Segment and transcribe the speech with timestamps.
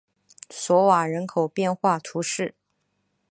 [0.49, 2.55] 索瓦人口变化图示